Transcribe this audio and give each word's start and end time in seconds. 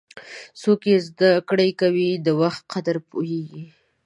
څوک 0.61 0.79
چې 0.87 0.95
زده 1.07 1.31
کړه 1.49 1.67
کوي، 1.81 2.09
د 2.25 2.27
وخت 2.41 2.61
قدر 2.73 2.95
پوهیږي. 3.09 3.63